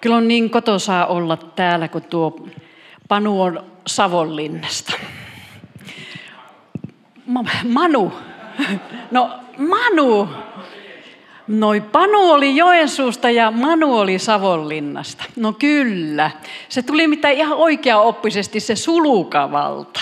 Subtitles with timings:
[0.00, 2.46] Kyllä on niin kotosaa olla täällä, kun tuo
[3.08, 4.92] Panu on Savonlinnasta.
[7.64, 8.12] Manu.
[9.10, 10.28] No Manu.
[11.48, 15.24] Noi Panu oli Joensuusta ja Manu oli Savonlinnasta.
[15.36, 16.30] No kyllä.
[16.68, 20.00] Se tuli mitä ihan oikea-oppisesti se sulukavalta.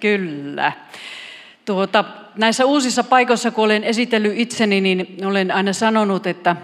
[0.00, 0.72] Kyllä.
[1.64, 2.04] Tuota,
[2.36, 6.56] näissä uusissa paikoissa, kun olen esitellyt itseni, niin olen aina sanonut, että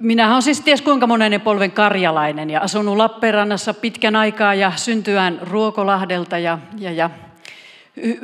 [0.00, 5.38] minä olen siis ties kuinka monen polven karjalainen ja asunut Lappeenrannassa pitkän aikaa ja syntyään
[5.42, 7.10] Ruokolahdelta ja, ja, ja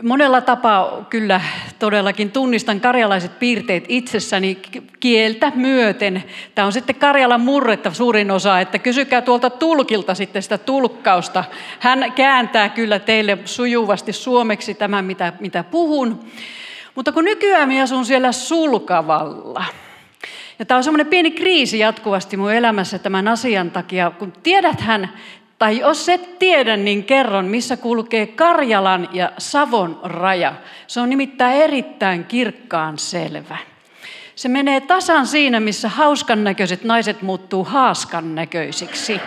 [0.03, 1.41] monella tapaa kyllä
[1.79, 4.59] todellakin tunnistan karjalaiset piirteet itsessäni
[5.01, 6.25] kieltä myöten.
[6.55, 11.45] Tämä on sitten Karjalan murretta suurin osa, että kysykää tuolta tulkilta sitten sitä tulkkausta.
[11.79, 16.25] Hän kääntää kyllä teille sujuvasti suomeksi tämän, mitä, mitä puhun.
[16.95, 19.65] Mutta kun nykyään minä asun siellä sulkavalla,
[20.59, 25.09] ja tämä on semmoinen pieni kriisi jatkuvasti mun elämässä tämän asian takia, kun tiedäthän,
[25.59, 30.55] tai jos et tiedä, niin kerron, missä kulkee Karjalan ja Savon raja.
[30.87, 33.57] Se on nimittäin erittäin kirkkaan selvä.
[34.35, 39.21] Se menee tasan siinä, missä hauskan näköiset naiset muuttuu haaskan näköisiksi.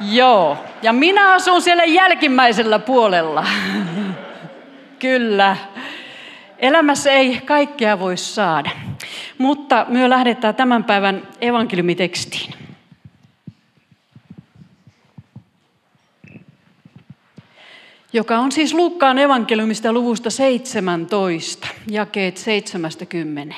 [0.00, 3.46] Joo, ja minä asun siellä jälkimmäisellä puolella.
[4.98, 5.56] Kyllä.
[6.58, 8.70] Elämässä ei kaikkea voi saada.
[9.38, 12.66] Mutta myö lähdetään tämän päivän evankeliumitekstiin.
[18.16, 23.54] joka on siis Luukkaan evankeliumista luvusta 17, jakeet 70.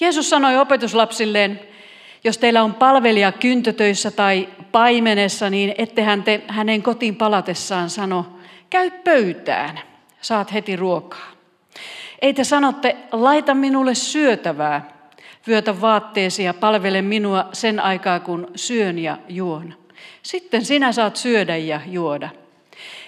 [0.00, 1.60] Jeesus sanoi opetuslapsilleen,
[2.24, 8.26] jos teillä on palvelija kyntötöissä tai paimenessa, niin ettehän te hänen kotiin palatessaan sano,
[8.70, 9.80] käy pöytään,
[10.20, 11.31] saat heti ruokaa.
[12.22, 14.88] Ei te sanotte, laita minulle syötävää,
[15.48, 19.74] vyötä vaatteesi ja palvele minua sen aikaa, kun syön ja juon.
[20.22, 22.28] Sitten sinä saat syödä ja juoda.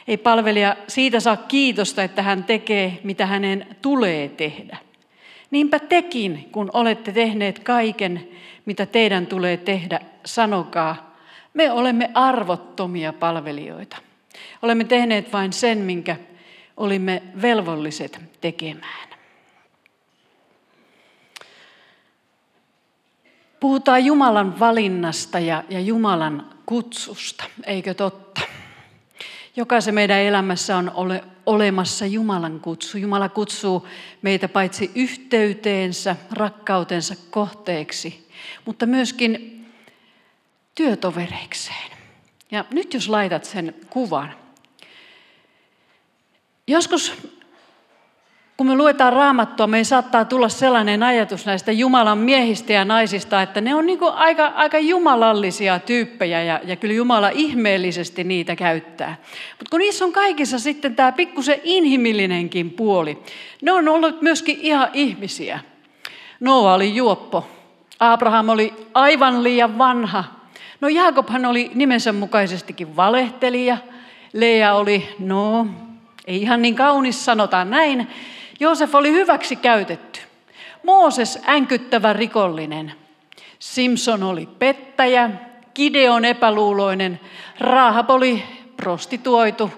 [0.08, 4.76] Ei palvelija siitä saa kiitosta, että hän tekee, mitä hänen tulee tehdä.
[5.50, 8.28] Niinpä tekin, kun olette tehneet kaiken,
[8.66, 11.16] mitä teidän tulee tehdä, sanokaa,
[11.54, 13.96] me olemme arvottomia palvelijoita.
[14.62, 16.16] Olemme tehneet vain sen, minkä
[16.76, 19.08] olimme velvolliset tekemään.
[23.60, 28.40] Puhutaan Jumalan valinnasta ja, ja Jumalan kutsusta, eikö totta?
[29.56, 32.98] Jokaisen meidän elämässä on ole, olemassa Jumalan kutsu.
[32.98, 33.88] Jumala kutsuu
[34.22, 38.28] meitä paitsi yhteyteensä, rakkautensa kohteeksi,
[38.64, 39.66] mutta myöskin
[40.74, 41.90] työtovereikseen.
[42.50, 44.43] Ja nyt jos laitat sen kuvan.
[46.68, 47.12] Joskus
[48.56, 53.60] kun me luetaan raamattua, me saattaa tulla sellainen ajatus näistä Jumalan miehistä ja naisista, että
[53.60, 59.16] ne on niin aika, aika jumalallisia tyyppejä ja, ja kyllä Jumala ihmeellisesti niitä käyttää.
[59.58, 63.18] Mutta kun niissä on kaikissa sitten tämä pikkusen inhimillinenkin puoli,
[63.62, 65.60] ne on ollut myöskin ihan ihmisiä.
[66.40, 67.48] Noa oli juoppo,
[68.00, 70.24] Abraham oli aivan liian vanha.
[70.80, 73.78] No Jaakobhan oli nimensä mukaisestikin valehtelija.
[74.32, 75.66] Lea oli, no,
[76.24, 78.08] ei ihan niin kaunis, sanotaan näin.
[78.60, 80.20] Joosef oli hyväksi käytetty.
[80.82, 82.92] Mooses änkyttävä rikollinen.
[83.58, 85.30] Simpson oli pettäjä,
[85.74, 87.20] Gideon epäluuloinen,
[87.60, 88.42] Rahab oli
[88.76, 89.70] prostituoitu,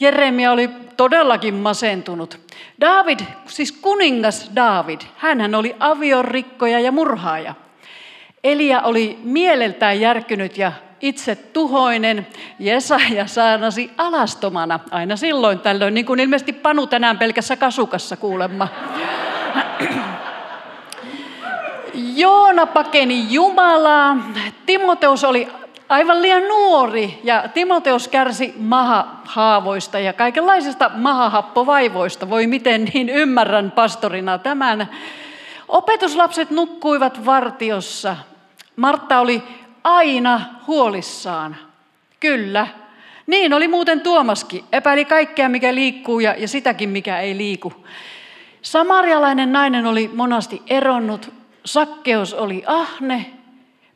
[0.00, 2.40] Jeremia oli todellakin masentunut.
[2.80, 7.54] David, siis kuningas David, hän oli aviorikkoja ja murhaaja.
[8.44, 12.26] Elia oli mieleltään järkynyt ja itse tuhoinen.
[12.58, 18.68] Jesaja saanasi alastomana aina silloin tällöin, niin kuin ilmeisesti Panu tänään pelkässä kasukassa kuulemma.
[22.16, 24.16] Joona pakeni Jumalaa.
[24.66, 25.48] Timoteus oli
[25.88, 32.30] aivan liian nuori ja Timoteus kärsi mahahaavoista ja kaikenlaisista mahahappovaivoista.
[32.30, 34.88] Voi miten niin ymmärrän pastorina tämän.
[35.68, 38.16] Opetuslapset nukkuivat vartiossa.
[38.76, 39.42] Martta oli
[39.84, 41.56] aina huolissaan.
[42.20, 42.66] Kyllä.
[43.26, 44.64] Niin oli muuten Tuomaskin.
[44.72, 47.72] Epäili kaikkea, mikä liikkuu ja, ja sitäkin, mikä ei liiku.
[48.62, 51.32] Samarialainen nainen oli monasti eronnut.
[51.64, 53.30] Sakkeus oli ahne.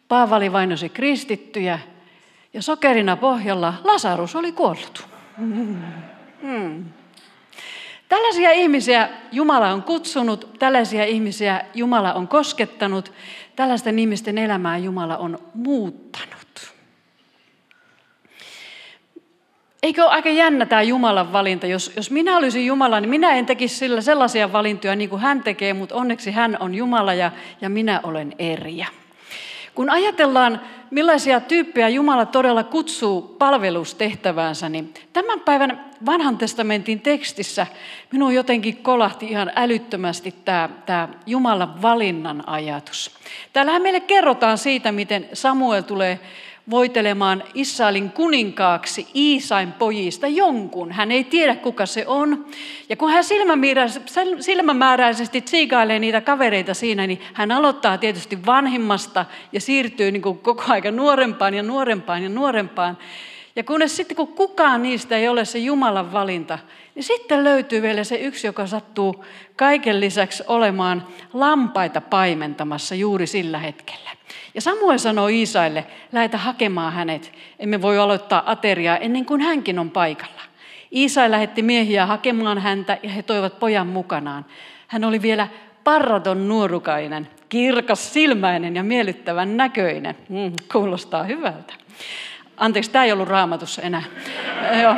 [0.08, 1.78] Paavali vainosi kristittyjä.
[2.54, 5.06] Ja sokerina pohjalla Lasarus oli kuollut.
[6.42, 6.84] Hmm.
[8.08, 13.12] Tällaisia ihmisiä Jumala on kutsunut, tällaisia ihmisiä Jumala on koskettanut,
[13.56, 16.36] tällaisten ihmisten elämää Jumala on muuttanut.
[19.82, 21.66] Eikö ole aika jännä tämä Jumalan valinta?
[21.66, 25.42] Jos, jos minä olisin Jumala, niin minä en tekisi sillä sellaisia valintoja niin kuin hän
[25.42, 27.30] tekee, mutta onneksi hän on Jumala ja,
[27.60, 28.86] ja minä olen eriä.
[29.74, 30.60] Kun ajatellaan,
[30.90, 37.66] millaisia tyyppejä Jumala todella kutsuu palvelustehtäväänsä, niin tämän päivän vanhan testamentin tekstissä
[38.12, 43.10] minun jotenkin kolahti ihan älyttömästi tämä, tämä Jumalan valinnan ajatus.
[43.52, 46.20] Täällähän meille kerrotaan siitä, miten Samuel tulee
[46.70, 50.92] voitelemaan Israelin kuninkaaksi Iisain pojista jonkun.
[50.92, 52.46] Hän ei tiedä, kuka se on.
[52.88, 53.24] Ja kun hän
[54.40, 60.64] silmämääräisesti tsiikailee niitä kavereita siinä, niin hän aloittaa tietysti vanhimmasta ja siirtyy niin kuin koko
[60.68, 62.98] ajan nuorempaan ja nuorempaan ja nuorempaan.
[63.56, 66.58] Ja kunnes sitten kun kukaan niistä ei ole se Jumalan valinta,
[66.94, 69.24] niin sitten löytyy vielä se yksi, joka sattuu
[69.56, 74.10] kaiken lisäksi olemaan lampaita paimentamassa juuri sillä hetkellä.
[74.54, 77.32] Ja Samuel sanoi Iisaille, lähetä hakemaan hänet.
[77.58, 80.42] Emme voi aloittaa ateriaa ennen kuin hänkin on paikalla.
[80.94, 84.44] Iisai lähetti miehiä hakemaan häntä ja he toivat pojan mukanaan.
[84.86, 85.48] Hän oli vielä
[85.84, 90.16] parraton nuorukainen, kirkas silmäinen ja miellyttävän näköinen.
[90.28, 91.74] Mm, kuulostaa hyvältä.
[92.56, 94.02] Anteeksi, tämä ei ollut raamatussa enää.
[94.82, 94.94] Joo.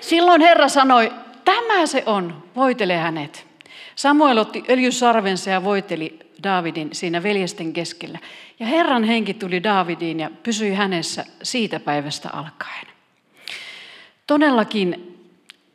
[0.00, 1.12] Silloin Herra sanoi,
[1.44, 3.46] tämä se on, voitele hänet.
[3.96, 8.18] Samuel otti öljysarvensa ja voiteli Daavidin siinä veljesten keskellä.
[8.60, 12.86] Ja Herran henki tuli Daavidiin ja pysyi hänessä siitä päivästä alkaen.
[14.26, 15.14] Todellakin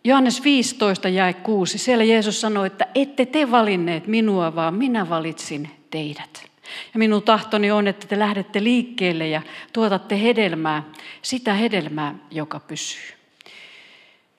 [0.04, 5.70] Johannes 15 jäi 6, siellä Jeesus sanoi, että ette te valinneet minua, vaan minä valitsin
[5.90, 6.53] teidät.
[6.94, 9.42] Ja minun tahtoni on, että te lähdette liikkeelle ja
[9.74, 10.84] tuotatte hedelmää,
[11.22, 13.14] sitä hedelmää, joka pysyy.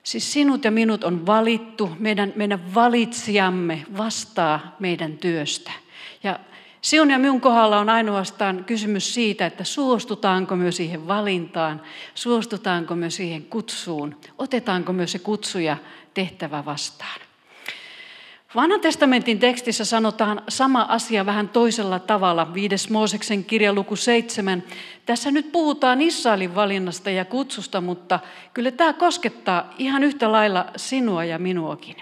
[0.03, 5.71] Siis sinut ja minut on valittu, meidän, meidän valitsijamme vastaa meidän työstä.
[6.23, 6.39] Ja
[6.81, 11.81] sinun ja minun kohdalla on ainoastaan kysymys siitä, että suostutaanko me siihen valintaan,
[12.15, 15.77] suostutaanko me siihen kutsuun, otetaanko me se kutsuja
[16.13, 17.24] tehtävä vastaan.
[18.55, 22.53] Vanhan testamentin tekstissä sanotaan sama asia vähän toisella tavalla.
[22.53, 24.63] Viides Mooseksen kirja luku 7.
[25.05, 28.19] Tässä nyt puhutaan Israelin valinnasta ja kutsusta, mutta
[28.53, 31.95] kyllä tämä koskettaa ihan yhtä lailla sinua ja minuakin.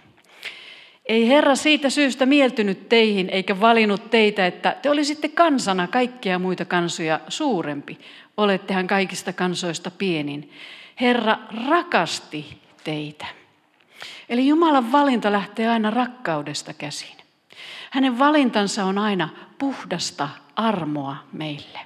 [1.05, 6.65] Ei Herra siitä syystä mieltynyt teihin eikä valinnut teitä, että te olisitte kansana kaikkia muita
[6.65, 7.99] kansoja suurempi.
[8.37, 10.51] Olettehan kaikista kansoista pienin.
[11.01, 11.37] Herra
[11.69, 13.42] rakasti teitä.
[14.33, 17.17] Eli Jumalan valinta lähtee aina rakkaudesta käsin.
[17.89, 21.79] Hänen valintansa on aina puhdasta armoa meille.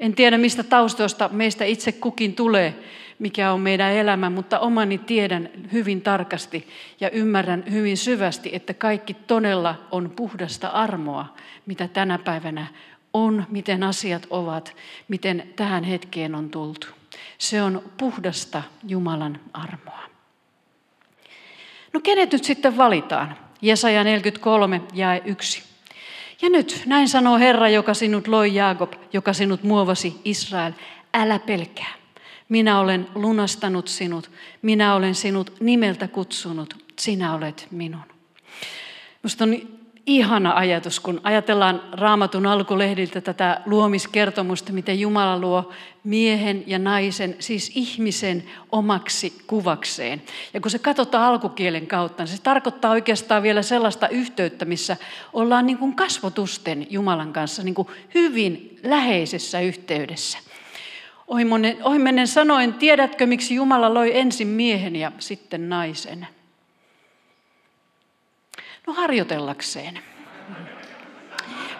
[0.00, 2.84] En tiedä, mistä taustoista meistä itse kukin tulee,
[3.18, 6.68] mikä on meidän elämä, mutta omani tiedän hyvin tarkasti
[7.00, 11.34] ja ymmärrän hyvin syvästi, että kaikki todella on puhdasta armoa,
[11.66, 12.66] mitä tänä päivänä
[13.12, 14.76] on, miten asiat ovat,
[15.08, 16.86] miten tähän hetkeen on tultu.
[17.38, 20.15] Se on puhdasta Jumalan armoa.
[21.96, 23.36] No kenet nyt sitten valitaan?
[23.62, 25.62] Jesaja 43, jae 1.
[26.42, 30.72] Ja nyt, näin sanoo Herra, joka sinut loi Jaakob, joka sinut muovasi Israel.
[31.14, 31.92] Älä pelkää.
[32.48, 34.30] Minä olen lunastanut sinut.
[34.62, 36.76] Minä olen sinut nimeltä kutsunut.
[36.98, 38.06] Sinä olet minun.
[39.22, 39.75] Minusta on
[40.06, 45.72] ihana ajatus, kun ajatellaan raamatun alkulehdiltä tätä luomiskertomusta, miten Jumala luo
[46.04, 50.22] miehen ja naisen, siis ihmisen omaksi kuvakseen.
[50.54, 54.96] Ja kun se katsotaan alkukielen kautta, niin se tarkoittaa oikeastaan vielä sellaista yhteyttä, missä
[55.32, 60.38] ollaan niin kuin kasvotusten Jumalan kanssa niin kuin hyvin läheisessä yhteydessä.
[61.82, 66.26] Ohimennen sanoen, tiedätkö miksi Jumala loi ensin miehen ja sitten naisen?
[68.86, 69.98] No harjoitellakseen.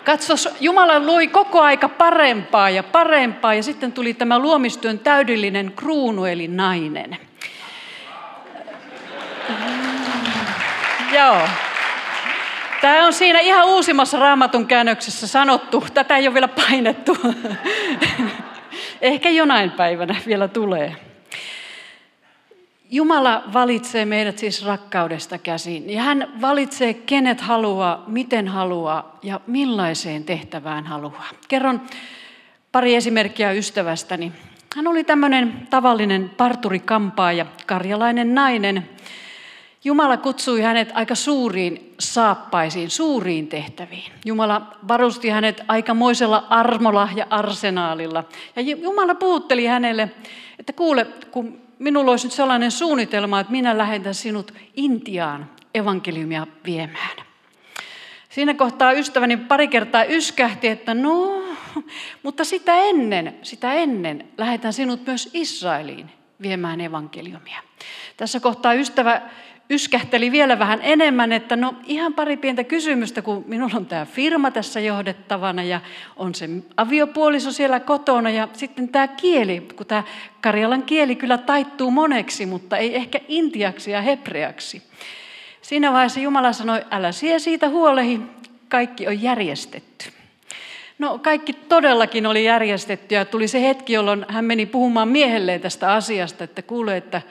[0.05, 6.25] Katsos, Jumala loi koko aika parempaa ja parempaa ja sitten tuli tämä luomistyön täydellinen kruunu
[6.25, 7.17] eli nainen.
[11.13, 11.49] Joo.
[12.81, 15.85] Tämä on siinä ihan uusimmassa raamatun käännöksessä sanottu.
[15.95, 17.17] Tätä ei ole vielä painettu.
[19.01, 20.97] Ehkä jonain päivänä vielä tulee.
[22.91, 25.91] Jumala valitsee meidät siis rakkaudesta käsin.
[25.91, 31.29] Ja hän valitsee, kenet haluaa, miten haluaa ja millaiseen tehtävään haluaa.
[31.49, 31.81] Kerron
[32.73, 34.33] pari esimerkkiä ystävästäni.
[34.77, 38.89] Hän oli tämmöinen tavallinen parturikampaaja, karjalainen nainen.
[39.85, 44.13] Jumala kutsui hänet aika suuriin saappaisiin, suuriin tehtäviin.
[44.25, 48.25] Jumala varusti hänet aikamoisella armolla ja arsenaalilla.
[48.57, 50.11] Ja Jumala puhutteli hänelle,
[50.59, 57.17] että kuule, kun minulla olisi nyt sellainen suunnitelma, että minä lähetän sinut Intiaan evankeliumia viemään.
[58.29, 61.43] Siinä kohtaa ystäväni pari kertaa yskähti, että no,
[62.23, 66.11] mutta sitä ennen, sitä ennen lähetän sinut myös Israeliin
[66.43, 67.59] viemään evankeliumia.
[68.17, 69.23] Tässä kohtaa ystävä
[69.71, 74.51] yskähteli vielä vähän enemmän, että no ihan pari pientä kysymystä, kun minulla on tämä firma
[74.51, 75.81] tässä johdettavana ja
[76.17, 80.03] on se aviopuoliso siellä kotona ja sitten tämä kieli, kun tämä
[80.41, 84.83] Karjalan kieli kyllä taittuu moneksi, mutta ei ehkä intiaksi ja hebreaksi.
[85.63, 88.21] Siinä vaiheessa Jumala sanoi, älä sie siitä huolehi,
[88.69, 90.07] kaikki on järjestetty.
[90.99, 95.93] No kaikki todellakin oli järjestetty ja tuli se hetki, jolloin hän meni puhumaan miehelleen tästä
[95.93, 97.23] asiasta, että kuule, että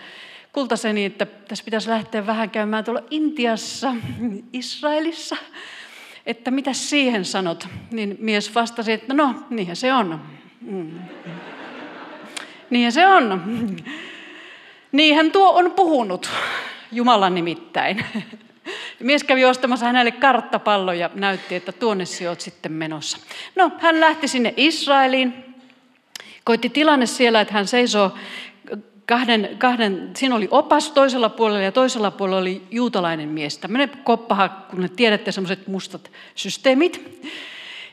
[0.55, 3.95] kultaseni, että tässä pitäisi lähteä vähän käymään tuolla Intiassa,
[4.53, 5.35] Israelissa,
[6.25, 7.67] että mitä siihen sanot?
[7.91, 10.21] Niin mies vastasi, että no, niinhän se on.
[10.62, 11.00] Mm.
[12.69, 13.41] Niinhän se on.
[14.91, 16.29] Niinhän tuo on puhunut,
[16.91, 18.05] Jumala nimittäin.
[19.00, 23.17] Mies kävi ostamassa hänelle karttapallo ja näytti, että tuonne olet sitten menossa.
[23.55, 25.55] No, hän lähti sinne Israeliin.
[26.43, 28.12] Koitti tilanne siellä, että hän seisoo
[29.05, 33.57] kahden, kahden, siinä oli opas toisella puolella ja toisella puolella oli juutalainen mies.
[33.57, 37.21] Tämmöinen koppaha, kun ne tiedätte, semmoiset mustat systeemit.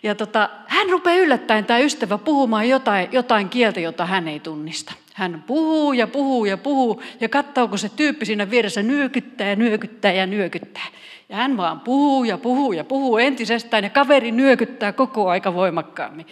[0.02, 4.92] Ja tota, hän rupeaa yllättäen, tämä ystävä, puhumaan jotain, jotain kieltä, jota hän ei tunnista.
[5.14, 9.56] Hän puhuu ja puhuu ja puhuu ja katsoo, kun se tyyppi siinä vieressä nyökyttää ja
[9.56, 10.86] nyökyttää ja nyökyttää.
[11.28, 16.26] Ja hän vaan puhuu ja puhuu ja puhuu entisestään ja kaveri nyökyttää koko aika voimakkaammin.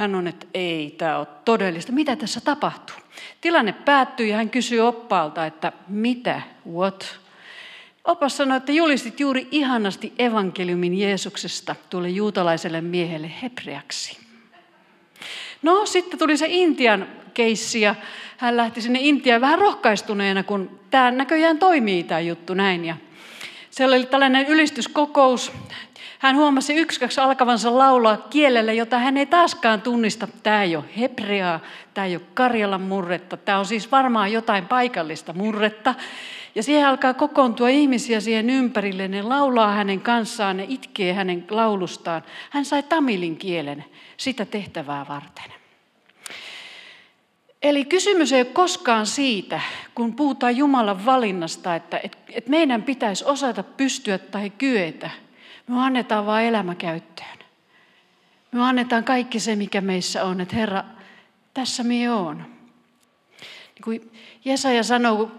[0.00, 1.92] Hän on, että ei tämä ole todellista.
[1.92, 2.96] Mitä tässä tapahtuu?
[3.40, 6.42] Tilanne päättyy ja hän kysyy oppaalta, että mitä,
[6.72, 7.20] what?
[8.04, 14.18] Opas sanoi, että julistit juuri ihanasti evankeliumin Jeesuksesta tuolle juutalaiselle miehelle hebreaksi.
[15.62, 17.94] No sitten tuli se Intian keissi ja
[18.36, 22.84] hän lähti sinne Intiaan vähän rohkaistuneena, kun tämä näköjään toimii tämä juttu näin.
[22.84, 22.96] Ja
[23.70, 25.52] siellä oli tällainen ylistyskokous.
[26.20, 30.28] Hän huomasi yksi alkavansa laulaa kielellä, jota hän ei taaskaan tunnista.
[30.42, 31.60] Tämä ei ole hebreaa,
[31.94, 35.94] tämä ei ole Karjalan murretta, tämä on siis varmaan jotain paikallista murretta.
[36.54, 42.22] Ja siihen alkaa kokoontua ihmisiä siihen ympärille, ne laulaa hänen kanssaan, ne itkee hänen laulustaan.
[42.50, 43.84] Hän sai tamilin kielen
[44.16, 45.52] sitä tehtävää varten.
[47.62, 49.60] Eli kysymys ei ole koskaan siitä,
[49.94, 55.10] kun puhutaan Jumalan valinnasta, että, että meidän pitäisi osata pystyä tai kyetä.
[55.70, 57.38] Me annetaan vain elämä käyttöön.
[58.52, 60.84] Me annetaan kaikki se, mikä meissä on, että Herra,
[61.54, 62.36] tässä minä oon.
[62.36, 64.12] Niin kuin
[64.44, 65.32] Jesaja sanoo, kun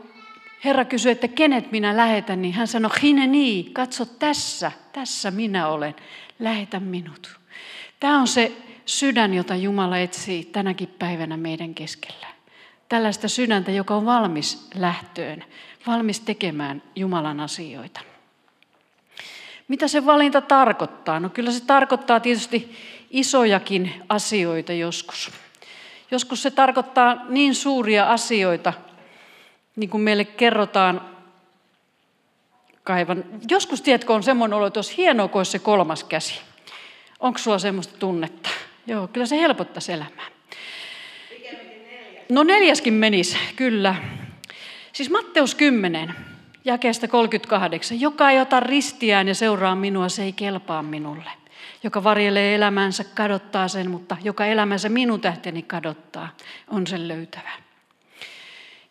[0.66, 5.96] Herra kysyy, että kenet minä lähetän, niin hän sanoi, hineni, katso tässä, tässä minä olen,
[6.40, 7.40] lähetä minut.
[8.00, 8.52] Tämä on se
[8.86, 12.28] sydän, jota Jumala etsii tänäkin päivänä meidän keskellä.
[12.90, 15.44] Tällaista sydäntä, joka on valmis lähtöön,
[15.88, 18.11] valmis tekemään Jumalan asioita.
[19.72, 21.20] Mitä se valinta tarkoittaa?
[21.20, 22.76] No kyllä se tarkoittaa tietysti
[23.12, 25.32] isojakin asioita joskus.
[26.12, 28.74] Joskus se tarkoittaa niin suuria asioita,
[29.76, 31.02] niin kuin meille kerrotaan
[32.84, 33.24] kaivan.
[33.50, 36.40] Joskus, tiedätkö, on semmoinen olo, että olisi hienoa, kun olisi se kolmas käsi.
[37.20, 38.50] Onko sulla semmoista tunnetta?
[38.88, 40.28] Joo, kyllä se helpottaisi elämää.
[42.30, 43.96] No neljäskin menisi, kyllä.
[44.94, 46.16] Siis Matteus 10,
[46.66, 48.02] jakeesta 38.
[48.02, 51.30] Joka ei ota ristiään ja seuraa minua, se ei kelpaa minulle.
[51.84, 56.30] Joka varjelee elämänsä, kadottaa sen, mutta joka elämänsä minun tähteni kadottaa,
[56.68, 57.52] on sen löytävä.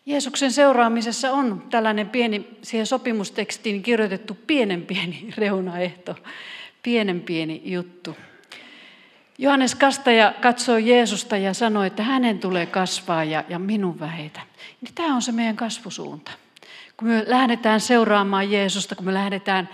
[0.05, 6.15] Jeesuksen seuraamisessa on tällainen pieni, siihen sopimustekstiin kirjoitettu pienen pieni reunaehto,
[6.83, 8.15] pienen pieni juttu.
[9.37, 14.41] Johannes Kastaja katsoi Jeesusta ja sanoi, että hänen tulee kasvaa ja, ja minun vähetä.
[14.81, 16.31] Niin tämä on se meidän kasvusuunta.
[17.01, 19.69] Kun me lähdetään seuraamaan Jeesusta, kun me lähdetään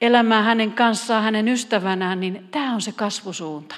[0.00, 3.74] elämään hänen kanssaan, hänen ystävänään, niin tämä on se kasvusuunta.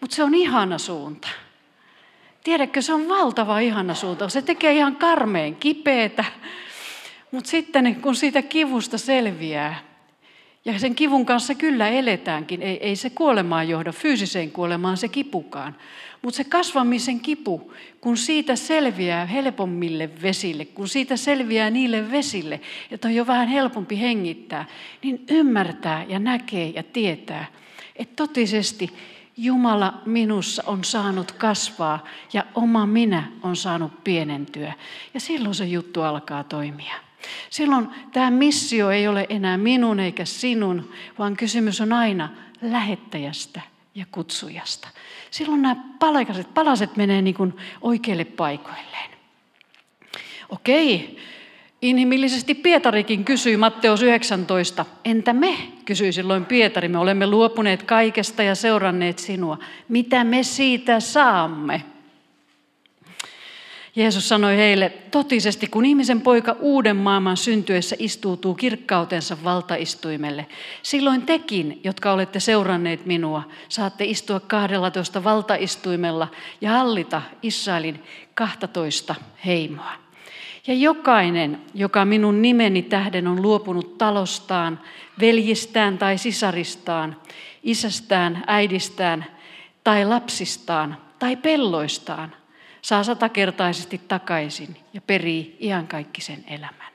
[0.00, 1.28] Mutta se on ihana suunta.
[2.44, 4.28] Tiedätkö, se on valtava ihana suunta.
[4.28, 6.24] Se tekee ihan karmeen kipeätä,
[7.30, 9.78] mutta sitten kun siitä kivusta selviää,
[10.64, 12.62] ja sen kivun kanssa kyllä eletäänkin.
[12.62, 15.76] Ei, ei se kuolemaan johda, fyysiseen kuolemaan se kipukaan.
[16.22, 23.08] Mutta se kasvamisen kipu, kun siitä selviää helpommille vesille, kun siitä selviää niille vesille, että
[23.08, 24.64] on jo vähän helpompi hengittää,
[25.02, 27.44] niin ymmärtää ja näkee ja tietää,
[27.96, 28.90] että totisesti
[29.36, 34.72] Jumala minussa on saanut kasvaa ja oma minä on saanut pienentyä.
[35.14, 36.94] Ja silloin se juttu alkaa toimia.
[37.50, 42.28] Silloin tämä missio ei ole enää minun eikä sinun, vaan kysymys on aina
[42.62, 43.60] lähettäjästä
[43.94, 44.88] ja kutsujasta.
[45.30, 49.10] Silloin nämä palaset, palaset menee niin kuin oikeille paikoilleen.
[50.48, 51.18] Okei,
[51.82, 54.86] inhimillisesti Pietarikin kysyi Matteus 19.
[55.04, 59.58] Entä me, kysyi silloin Pietari, me olemme luopuneet kaikesta ja seuranneet sinua.
[59.88, 61.91] Mitä me siitä saamme?
[63.96, 70.46] Jeesus sanoi heille, totisesti kun ihmisen poika uuden maailman syntyessä istuutuu kirkkautensa valtaistuimelle,
[70.82, 76.28] silloin tekin, jotka olette seuranneet minua, saatte istua 12 valtaistuimella
[76.60, 78.02] ja hallita Israelin
[78.34, 79.14] 12
[79.46, 79.92] heimoa.
[80.66, 84.80] Ja jokainen, joka minun nimeni tähden on luopunut talostaan,
[85.20, 87.16] veljistään tai sisaristaan,
[87.62, 89.24] isästään, äidistään
[89.84, 92.34] tai lapsistaan tai pelloistaan,
[92.82, 96.92] saa satakertaisesti takaisin ja perii iankaikkisen elämän.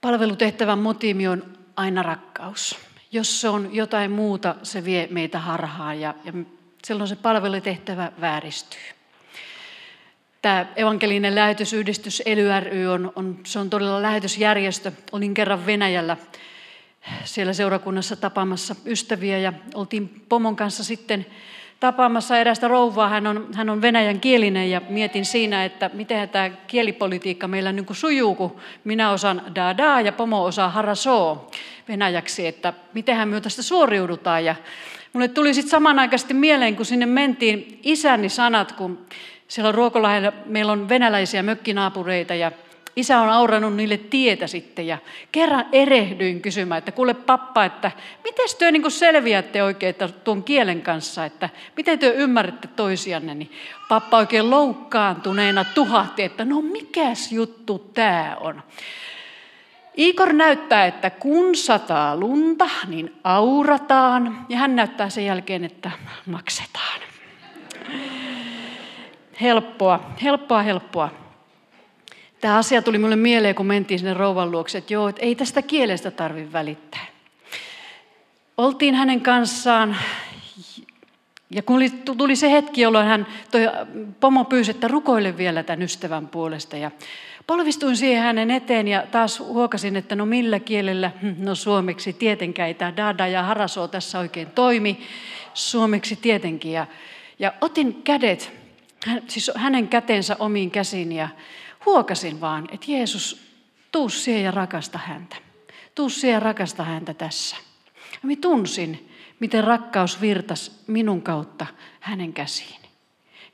[0.00, 2.78] Palvelutehtävän motiivi on aina rakkaus.
[3.12, 6.32] Jos se on jotain muuta, se vie meitä harhaan ja, ja
[6.84, 8.80] silloin se palvelutehtävä vääristyy.
[10.42, 14.92] Tämä evankelinen lähetysyhdistys ELY on, on, se on todella lähetysjärjestö.
[15.12, 16.16] Olin kerran Venäjällä
[17.24, 21.26] siellä seurakunnassa tapaamassa ystäviä ja oltiin pomon kanssa sitten
[21.80, 23.08] tapaamassa erästä rouvaa.
[23.08, 27.86] Hän on, hän on venäjän kielinen ja mietin siinä, että miten tämä kielipolitiikka meillä niin
[27.86, 31.50] kuin sujuu, kun minä osaan da ja pomo osaa haraso
[31.88, 34.44] venäjäksi, että mitenhän me tästä suoriudutaan.
[34.44, 34.54] Ja
[35.12, 39.06] mulle tuli sitten samanaikaisesti mieleen, kun sinne mentiin isäni sanat, kun
[39.48, 42.52] siellä Ruokolahella meillä on venäläisiä mökkinaapureita ja
[42.98, 44.98] isä on aurannut niille tietä sitten ja
[45.32, 47.90] kerran erehdyin kysymään, että kuule pappa, että
[48.24, 53.52] miten työ niin selviätte oikein tuon kielen kanssa, että miten työ ymmärrätte toisianne, niin
[53.88, 58.62] pappa oikein loukkaantuneena tuhahti, että no mikäs juttu tämä on.
[59.96, 65.90] Igor näyttää, että kun sataa lunta, niin aurataan ja hän näyttää sen jälkeen, että
[66.26, 67.00] maksetaan.
[69.40, 71.27] Helppoa, helppoa, helppoa.
[72.40, 75.62] Tämä asia tuli minulle mieleen, kun mentiin sinne rouvan luokse, että joo, että ei tästä
[75.62, 77.06] kielestä tarvitse välittää.
[78.56, 79.96] Oltiin hänen kanssaan
[81.50, 81.80] ja kun
[82.18, 83.60] tuli se hetki, jolloin hän, toi
[84.20, 86.76] pomo pyysi, että rukoile vielä tämän ystävän puolesta.
[86.76, 86.90] Ja
[87.46, 92.68] polvistuin siihen hänen eteen ja taas huokasin, että no millä kielellä, hm, no suomeksi tietenkään
[92.68, 95.00] ei tämä dada ja haraso tässä oikein toimi.
[95.54, 96.72] Suomeksi tietenkin.
[96.72, 96.86] Ja,
[97.38, 98.52] ja otin kädet,
[99.28, 101.28] siis hänen kätensä omiin käsiin ja
[101.88, 103.42] huokasin vaan, että Jeesus,
[103.92, 105.36] tuu siihen ja rakasta häntä.
[105.94, 107.56] Tuu siihen ja rakasta häntä tässä.
[108.12, 111.66] Ja minä tunsin, miten rakkaus virtas minun kautta
[112.00, 112.80] hänen käsiin.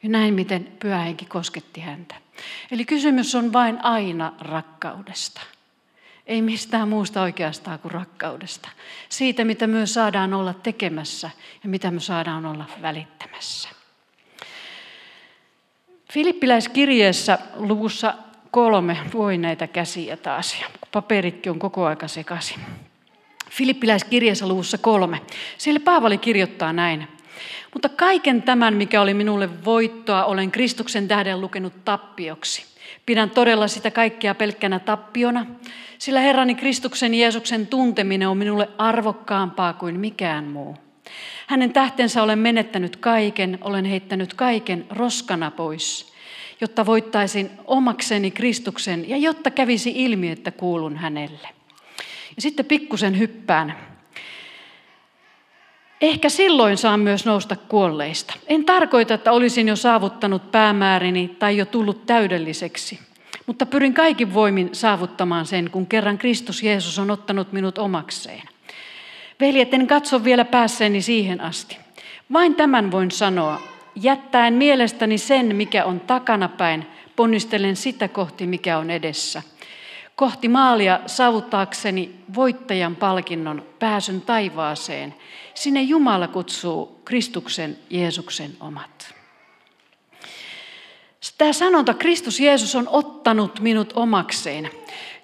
[0.02, 2.14] Ja näin, miten pyhä henki kosketti häntä.
[2.70, 5.40] Eli kysymys on vain aina rakkaudesta.
[6.26, 8.68] Ei mistään muusta oikeastaan kuin rakkaudesta.
[9.08, 11.30] Siitä, mitä me saadaan olla tekemässä
[11.62, 13.68] ja mitä me saadaan olla välittämässä.
[16.14, 18.14] Filippiläiskirjeessä luvussa
[18.50, 20.57] kolme, voi näitä käsiä taas,
[20.92, 22.61] paperitkin on koko aika sekaisin.
[23.50, 25.20] Filippiläiskirjeessä luvussa kolme.
[25.59, 27.09] Siellä Paavali kirjoittaa näin.
[27.72, 32.64] Mutta kaiken tämän, mikä oli minulle voittoa, olen Kristuksen tähden lukenut tappioksi.
[33.07, 35.46] Pidän todella sitä kaikkea pelkkänä tappiona,
[35.98, 40.77] sillä Herrani Kristuksen Jeesuksen tunteminen on minulle arvokkaampaa kuin mikään muu.
[41.46, 46.12] Hänen tähtensä olen menettänyt kaiken, olen heittänyt kaiken roskana pois,
[46.61, 51.48] jotta voittaisin omakseni Kristuksen ja jotta kävisi ilmi, että kuulun hänelle.
[52.37, 53.94] Ja sitten pikkusen hyppään.
[56.00, 58.35] Ehkä silloin saan myös nousta kuolleista.
[58.46, 62.98] En tarkoita, että olisin jo saavuttanut päämäärini tai jo tullut täydelliseksi,
[63.46, 68.42] mutta pyrin kaikin voimin saavuttamaan sen, kun kerran Kristus Jeesus on ottanut minut omakseen.
[69.40, 71.78] Veljet, en katso vielä päässeeni siihen asti.
[72.32, 73.60] Vain tämän voin sanoa.
[73.94, 79.42] Jättäen mielestäni sen, mikä on takanapäin, ponnistelen sitä kohti, mikä on edessä.
[80.16, 85.14] Kohti maalia saavuttaakseni voittajan palkinnon pääsyn taivaaseen.
[85.54, 89.14] Sinne Jumala kutsuu Kristuksen Jeesuksen omat.
[91.38, 94.70] Tämä sanonta, Kristus Jeesus on ottanut minut omakseen.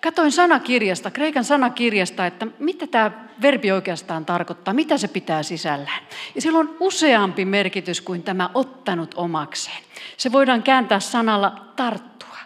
[0.02, 3.10] Katoin sanakirjasta, kreikan sanakirjasta, että mitä tämä
[3.42, 6.02] verbi oikeastaan tarkoittaa, mitä se pitää sisällään.
[6.34, 9.82] Ja sillä on useampi merkitys kuin tämä ottanut omakseen.
[10.16, 12.36] Se voidaan kääntää sanalla tarttua.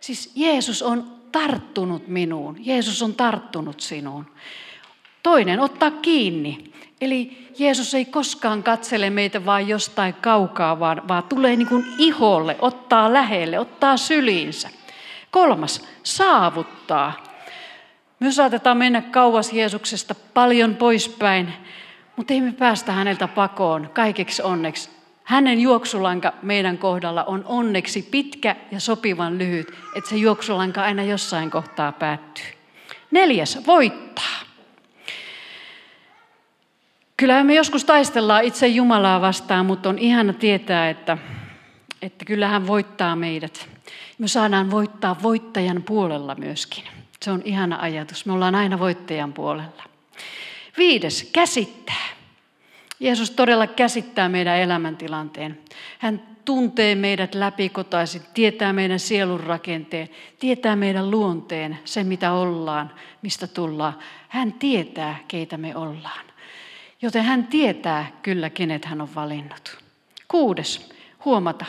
[0.00, 2.56] Siis Jeesus on tarttunut minuun.
[2.60, 4.26] Jeesus on tarttunut sinuun.
[5.22, 6.72] Toinen, ottaa kiinni.
[7.00, 12.56] Eli Jeesus ei koskaan katsele meitä vain jostain kaukaa, vaan, vaan tulee niin kuin iholle,
[12.60, 14.68] ottaa lähelle, ottaa syliinsä.
[15.32, 17.24] Kolmas, saavuttaa.
[18.20, 21.52] Me saatetaan mennä kauas Jeesuksesta paljon poispäin,
[22.16, 24.90] mutta ei me päästä häneltä pakoon kaikeksi onneksi.
[25.24, 31.50] Hänen juoksulanka meidän kohdalla on onneksi pitkä ja sopivan lyhyt, että se juoksulanka aina jossain
[31.50, 32.44] kohtaa päättyy.
[33.10, 34.40] Neljäs, voittaa.
[37.16, 41.18] Kyllähän me joskus taistellaan itse Jumalaa vastaan, mutta on ihana tietää, että
[42.02, 43.71] että kyllä hän voittaa meidät.
[44.22, 46.84] Me saadaan voittaa voittajan puolella myöskin.
[47.22, 48.26] Se on ihana ajatus.
[48.26, 49.82] Me ollaan aina voittajan puolella.
[50.78, 52.08] Viides, käsittää.
[53.00, 55.58] Jeesus todella käsittää meidän elämäntilanteen.
[55.98, 60.08] Hän tuntee meidät läpikotaisin, tietää meidän sielun rakenteen,
[60.38, 62.90] tietää meidän luonteen, se mitä ollaan,
[63.22, 63.98] mistä tullaan.
[64.28, 66.24] Hän tietää, keitä me ollaan.
[67.02, 69.78] Joten hän tietää kyllä, kenet hän on valinnut.
[70.28, 70.90] Kuudes,
[71.24, 71.64] huomata.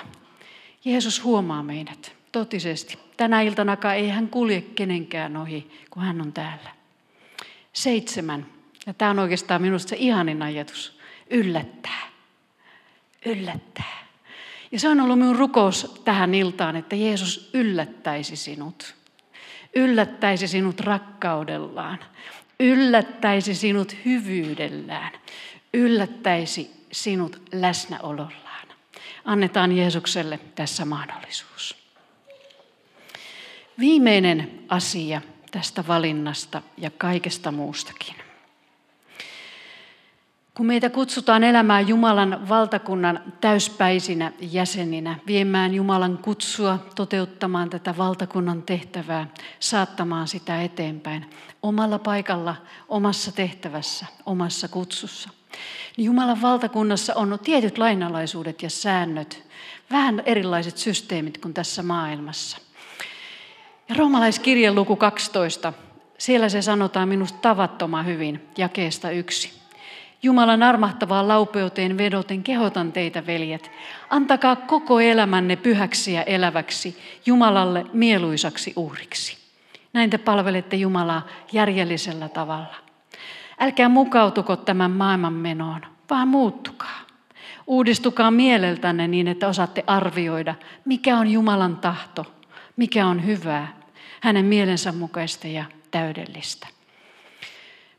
[0.85, 2.99] Jeesus huomaa meidät totisesti.
[3.17, 6.69] Tänä iltanakaan ei hän kulje kenenkään ohi, kun hän on täällä.
[7.73, 8.45] Seitsemän,
[8.85, 12.01] ja tämä on oikeastaan minusta se ihanin ajatus, yllättää.
[13.25, 14.03] Yllättää.
[14.71, 18.95] Ja se on ollut minun rukous tähän iltaan, että Jeesus yllättäisi sinut.
[19.75, 21.99] Yllättäisi sinut rakkaudellaan.
[22.59, 25.11] Yllättäisi sinut hyvyydellään.
[25.73, 28.67] Yllättäisi sinut läsnäolollaan.
[29.25, 31.82] Annetaan Jeesukselle tässä mahdollisuus.
[33.79, 38.15] Viimeinen asia tästä valinnasta ja kaikesta muustakin.
[40.53, 49.27] Kun meitä kutsutaan elämään Jumalan valtakunnan täyspäisinä jäseninä, viemään Jumalan kutsua, toteuttamaan tätä valtakunnan tehtävää,
[49.59, 51.29] saattamaan sitä eteenpäin
[51.63, 52.55] omalla paikalla,
[52.89, 55.29] omassa tehtävässä, omassa kutsussa,
[55.97, 59.43] niin Jumalan valtakunnassa on tietyt lainalaisuudet ja säännöt,
[59.91, 62.57] vähän erilaiset systeemit kuin tässä maailmassa.
[63.89, 65.73] Ja roomalaiskirjan luku 12,
[66.17, 69.63] siellä se sanotaan minusta tavattoman hyvin, jakeesta yksi.
[70.23, 73.71] Jumalan armahtavaan laupeuteen vedoten kehotan teitä, veljet.
[74.09, 79.37] Antakaa koko elämänne pyhäksi ja eläväksi, Jumalalle mieluisaksi uhriksi.
[79.93, 82.75] Näin te palvelette Jumalaa järjellisellä tavalla.
[83.59, 86.99] Älkää mukautuko tämän maailman menoon, vaan muuttukaa.
[87.67, 92.25] Uudistukaa mieleltänne niin, että osaatte arvioida, mikä on Jumalan tahto,
[92.77, 93.77] mikä on hyvää,
[94.19, 96.67] hänen mielensä mukaista ja täydellistä.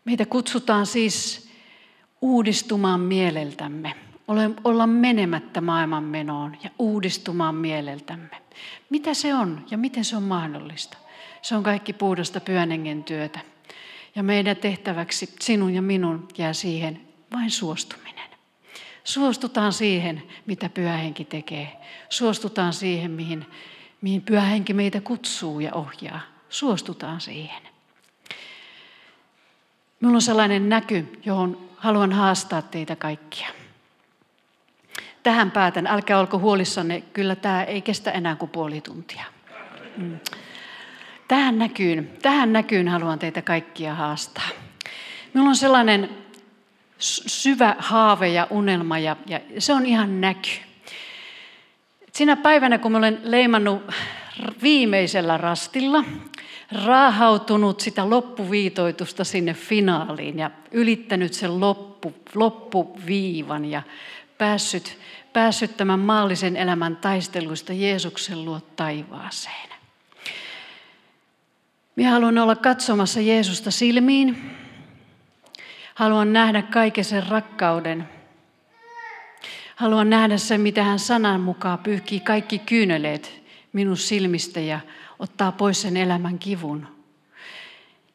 [0.05, 1.49] Meitä kutsutaan siis
[2.21, 3.95] uudistumaan mieleltämme,
[4.65, 8.43] olla menemättä maailman menoon ja uudistumaan mieleltämme.
[8.91, 10.99] Mitä se on ja miten se on mahdollista?
[11.43, 13.41] Se on kaikki puhdasta pyönengen työtä.
[14.15, 17.01] Ja meidän tehtäväksi, sinun ja minun, jää siihen
[17.33, 18.31] vain suostuminen.
[19.05, 21.73] Suostutaan siihen, mitä pyhähenki tekee.
[22.09, 23.47] Suostutaan siihen, mihin,
[24.05, 26.21] mihin pyhähenki meitä kutsuu ja ohjaa.
[26.49, 27.62] Suostutaan siihen.
[30.01, 33.49] Minulla on sellainen näky, johon haluan haastaa teitä kaikkia.
[35.23, 35.87] Tähän päätän.
[35.87, 39.25] Älkää olko huolissanne, kyllä tämä ei kestä enää kuin puoli tuntia.
[39.97, 40.19] Mm.
[41.29, 44.49] Tähän näkyyn, tähän näkyyn haluan teitä kaikkia haastaa.
[45.35, 46.11] Minulla on sellainen
[46.99, 50.74] syvä haave ja unelma ja, ja se on ihan näky.
[52.14, 53.83] Sinä päivänä, kun olen leimannut
[54.62, 56.05] viimeisellä rastilla,
[56.85, 63.83] raahautunut sitä loppuviitoitusta sinne finaaliin ja ylittänyt sen loppu, loppuviivan ja
[64.38, 64.98] päässyt,
[65.33, 69.68] päässyt tämän maallisen elämän taisteluista Jeesuksen luo taivaaseen.
[71.96, 74.50] Minä haluan olla katsomassa Jeesusta silmiin.
[75.94, 78.13] Haluan nähdä kaiken sen rakkauden.
[79.77, 84.81] Haluan nähdä sen, mitä hän sanan mukaan pyyhkii kaikki kyyneleet minun silmistä ja
[85.19, 86.89] ottaa pois sen elämän kivun.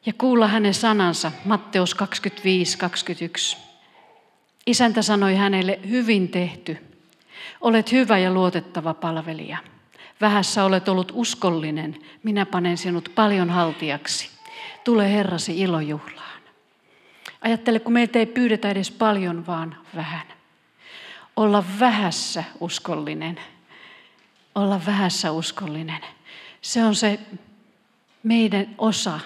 [0.06, 3.56] Ja kuulla hänen sanansa, Matteus 25, 21.
[4.66, 6.76] Isäntä sanoi hänelle, hyvin tehty.
[7.60, 9.58] Olet hyvä ja luotettava palvelija.
[10.20, 14.30] Vähässä olet ollut uskollinen, minä panen sinut paljon haltiaksi.
[14.84, 16.40] Tule Herrasi ilojuhlaan.
[17.40, 20.39] Ajattele, kun meiltä ei pyydetä edes paljon, vaan vähän.
[21.40, 23.40] Olla vähässä uskollinen.
[24.54, 26.00] Olla vähässä uskollinen.
[26.60, 27.20] Se on se
[28.22, 29.20] meidän osa.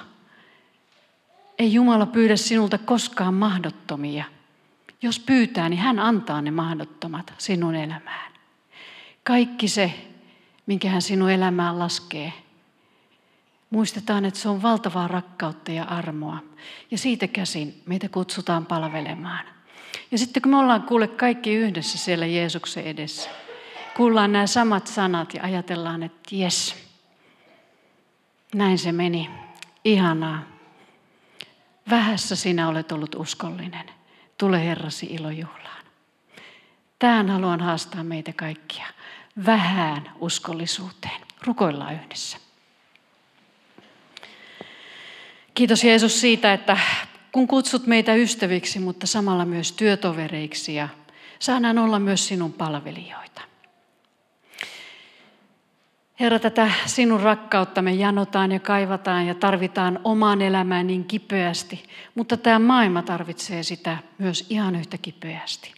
[1.59, 4.25] Ei Jumala pyydä sinulta koskaan mahdottomia.
[5.03, 8.33] Jos pyytää, niin hän antaa ne mahdottomat sinun elämään.
[9.25, 10.09] Kaikki se,
[10.67, 12.33] minkä hän sinun elämään laskee.
[13.71, 16.39] Muistetaan, että se on valtavaa rakkautta ja armoa.
[16.91, 19.54] Ja siitä käsin meitä kutsutaan palvelemaan.
[20.11, 23.31] Ja sitten kun me ollaan kuule kaikki yhdessä siellä Jeesuksen edessä,
[23.97, 26.77] kuullaan nämä samat sanat ja ajatellaan, että jes,
[28.55, 29.31] näin se meni.
[29.85, 30.43] Ihanaa.
[31.91, 33.91] Vähässä sinä olet ollut uskollinen.
[34.39, 35.85] Tule Herrasi ilojuhlaan.
[36.99, 38.87] Tähän haluan haastaa meitä kaikkia
[39.47, 41.21] vähään uskollisuuteen.
[41.47, 42.39] Rukoillaan yhdessä.
[45.55, 46.77] Kiitos Jeesus siitä, että
[47.35, 50.89] kun kutsut meitä ystäviksi, mutta samalla myös työtovereiksi ja
[51.39, 53.41] saadaan olla myös sinun palvelijoita.
[56.21, 62.37] Herra, tätä sinun rakkautta me janotaan ja kaivataan ja tarvitaan omaan elämään niin kipeästi, mutta
[62.37, 65.75] tämä maailma tarvitsee sitä myös ihan yhtä kipeästi.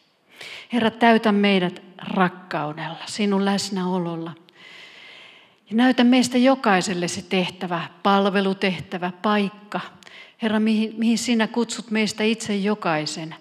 [0.73, 4.33] Herra, täytä meidät rakkaudella, sinun läsnäololla.
[5.71, 9.81] Ja näytä meistä jokaiselle se tehtävä, palvelutehtävä, paikka.
[10.43, 13.35] Herra, mihin, mihin sinä kutsut meistä itse jokaisen.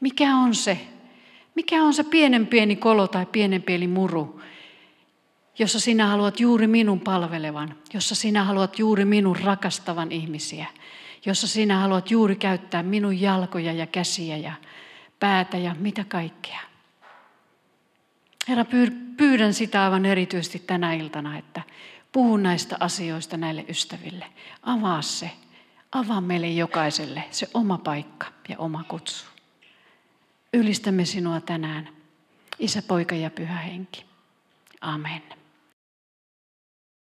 [0.00, 0.80] Mikä on se?
[1.54, 4.40] Mikä on se pienen pieni kolo tai pienen pieni muru,
[5.58, 10.66] jossa sinä haluat juuri minun palvelevan, jossa sinä haluat juuri minun rakastavan ihmisiä,
[11.26, 14.52] jossa sinä haluat juuri käyttää minun jalkoja ja käsiä ja
[15.20, 16.60] päätä ja mitä kaikkea.
[18.48, 18.64] Herra,
[19.16, 21.62] pyydän sitä aivan erityisesti tänä iltana, että
[22.12, 24.26] puhun näistä asioista näille ystäville.
[24.62, 25.30] Avaa se.
[25.92, 29.24] Avaa meille jokaiselle se oma paikka ja oma kutsu.
[30.52, 31.88] Ylistämme sinua tänään,
[32.58, 34.04] Isä, Poika ja Pyhä Henki.
[34.80, 35.41] Amen.